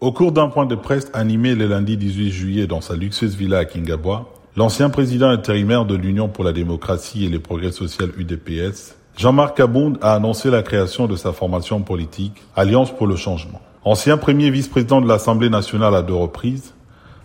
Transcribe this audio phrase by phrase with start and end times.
[0.00, 3.58] Au cours d'un point de presse animé le lundi 18 juillet dans sa luxueuse villa
[3.58, 8.94] à Kingabwa, l'ancien président intérimaire de l'Union pour la démocratie et les progrès sociaux UDPS,
[9.16, 13.60] Jean-Marc Abound a annoncé la création de sa formation politique, Alliance pour le changement.
[13.82, 16.74] Ancien premier vice-président de l'Assemblée nationale à deux reprises,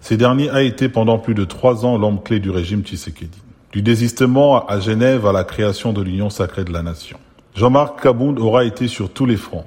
[0.00, 3.42] ce dernier a été pendant plus de trois ans l'homme clé du régime Tshisekedi.
[3.72, 7.18] Du désistement à Genève à la création de l'Union sacrée de la nation.
[7.56, 9.64] Jean-Marc Kabound aura été sur tous les fronts.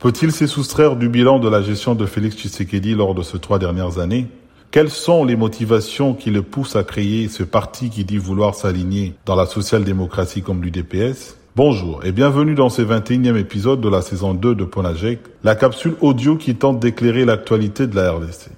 [0.00, 3.58] Peut-il se soustraire du bilan de la gestion de Félix Tshisekedi lors de ces trois
[3.58, 4.28] dernières années?
[4.70, 9.12] Quelles sont les motivations qui le poussent à créer ce parti qui dit vouloir s'aligner
[9.26, 14.32] dans la social-démocratie comme l'UDPS Bonjour et bienvenue dans ce 21e épisode de la saison
[14.32, 18.48] 2 de Ponajek, la capsule audio qui tente d'éclairer l'actualité de la RDC.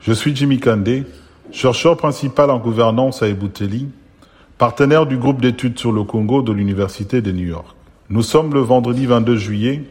[0.00, 1.04] Je suis Jimmy Kandé,
[1.50, 3.88] chercheur principal en gouvernance à Ebouteli,
[4.58, 7.74] partenaire du groupe d'études sur le Congo de l'Université de New York.
[8.10, 9.84] Nous sommes le vendredi 22 juillet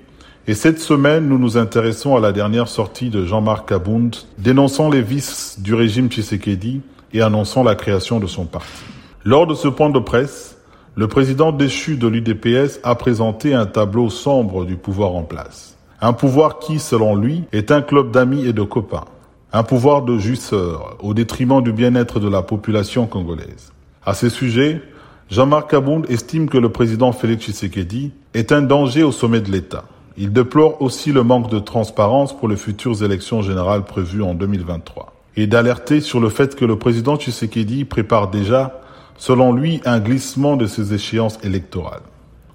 [0.50, 5.04] et cette semaine, nous nous intéressons à la dernière sortie de Jean-Marc Abound, dénonçant les
[5.04, 6.82] vices du régime Tshisekedi
[7.14, 8.84] et annonçant la création de son parti.
[9.24, 10.58] Lors de ce point de presse,
[10.96, 15.78] le président déchu de l'UDPS a présenté un tableau sombre du pouvoir en place.
[16.02, 19.06] Un pouvoir qui, selon lui, est un club d'amis et de copains.
[19.54, 23.72] Un pouvoir de jusseurs, au détriment du bien-être de la population congolaise.
[24.04, 24.82] À ce sujet,
[25.30, 29.84] Jean-Marc Abound estime que le président Félix Tshisekedi est un danger au sommet de l'État.
[30.22, 35.14] Il déplore aussi le manque de transparence pour les futures élections générales prévues en 2023
[35.38, 38.82] et d'alerter sur le fait que le président Tshisekedi prépare déjà,
[39.18, 42.02] selon lui, un glissement de ses échéances électorales.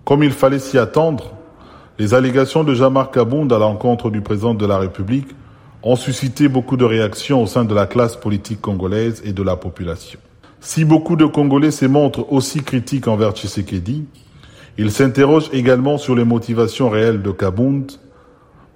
[0.04, 1.32] Comme il fallait s'y attendre,
[1.98, 5.28] les allégations de Jean-Marc Abound à l'encontre du président de la République
[5.82, 9.56] ont suscité beaucoup de réactions au sein de la classe politique congolaise et de la
[9.56, 10.20] population.
[10.60, 14.04] Si beaucoup de Congolais se montrent aussi critiques envers Tshisekedi,
[14.76, 17.92] il s'interroge également sur les motivations réelles de Kabound.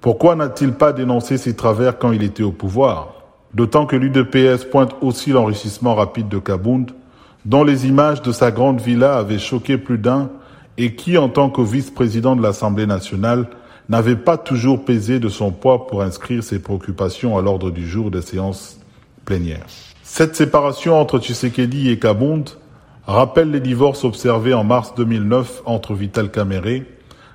[0.01, 3.15] Pourquoi n'a-t-il pas dénoncé ses travers quand il était au pouvoir?
[3.53, 6.91] D'autant que l'UDPS pointe aussi l'enrichissement rapide de Kabound,
[7.45, 10.29] dont les images de sa grande villa avaient choqué plus d'un
[10.77, 13.47] et qui, en tant que vice-président de l'Assemblée nationale,
[13.89, 18.11] n'avait pas toujours pesé de son poids pour inscrire ses préoccupations à l'ordre du jour
[18.11, 18.79] des séances
[19.25, 19.65] plénières.
[20.03, 22.49] Cette séparation entre Tshisekedi et Kabound
[23.13, 26.83] rappelle les divorces observés en mars 2009 entre Vital Kamere,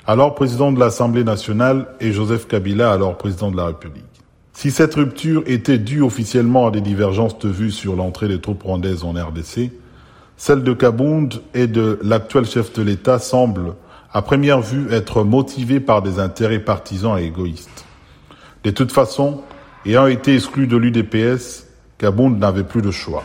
[0.06, 4.04] alors président de l'Assemblée nationale, et Joseph Kabila, alors président de la République.
[4.52, 8.62] Si cette rupture était due officiellement à des divergences de vues sur l'entrée des troupes
[8.62, 9.72] rwandaises en RDC,
[10.36, 13.74] celle de Kabound et de l'actuel chef de l'État semble,
[14.12, 17.84] à première vue, être motivée par des intérêts partisans et égoïstes.
[18.62, 19.40] De toute façon,
[19.84, 21.66] ayant été exclu de l'UDPS,
[21.98, 23.24] Kabound n'avait plus de choix.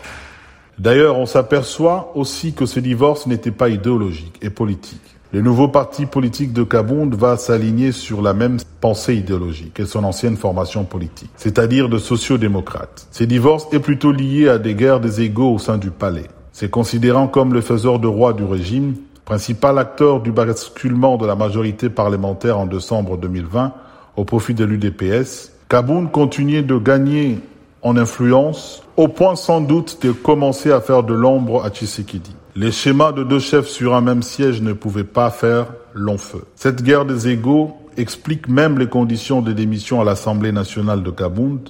[0.80, 5.02] D'ailleurs, on s'aperçoit aussi que ce divorce n'était pas idéologique et politique.
[5.34, 10.06] Le nouveau parti politique de Kabound va s'aligner sur la même pensée idéologique que son
[10.06, 13.08] ancienne formation politique, c'est-à-dire de sociodémocrate.
[13.12, 16.28] Ce divorce est plutôt lié à des guerres des égaux au sein du palais.
[16.54, 18.96] C'est considérant comme le faiseur de roi du régime,
[19.26, 23.74] principal acteur du basculement de la majorité parlementaire en décembre 2020
[24.16, 27.38] au profit de l'UDPS, Kabound continuait de gagner
[27.82, 32.36] en influence, au point sans doute de commencer à faire de l'ombre à Tshisekedi.
[32.56, 36.44] Les schémas de deux chefs sur un même siège ne pouvaient pas faire long feu.
[36.56, 41.70] Cette guerre des égaux explique même les conditions de démission à l'Assemblée nationale de Kabound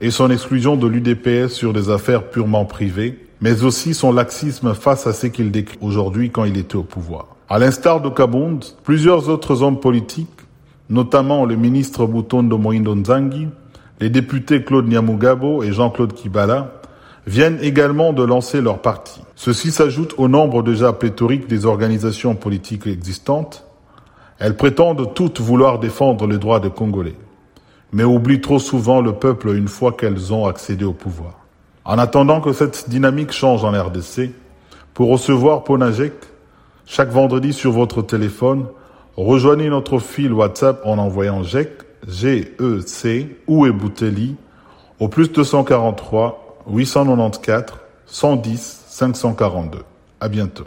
[0.00, 5.06] et son exclusion de l'UDPS sur des affaires purement privées, mais aussi son laxisme face
[5.06, 7.28] à ce qu'il décrit aujourd'hui quand il était au pouvoir.
[7.48, 10.28] À l'instar de Kabound, plusieurs autres hommes politiques,
[10.90, 13.48] notamment le ministre Butondo Moindo Nzangi,
[14.00, 16.72] les députés Claude Nyamugabo et Jean-Claude Kibala
[17.26, 19.22] viennent également de lancer leur parti.
[19.34, 23.64] Ceci s'ajoute au nombre déjà pléthorique des organisations politiques existantes.
[24.38, 27.16] Elles prétendent toutes vouloir défendre les droits des Congolais,
[27.92, 31.38] mais oublient trop souvent le peuple une fois qu'elles ont accédé au pouvoir.
[31.84, 34.32] En attendant que cette dynamique change en RDC,
[34.92, 36.14] pour recevoir Ponajek,
[36.86, 38.66] chaque vendredi sur votre téléphone,
[39.16, 44.36] rejoignez notre fil WhatsApp en envoyant GEC G-E-C, ou Ebouteli,
[45.00, 49.78] au plus 243 894 110 542.
[50.20, 50.66] À bientôt.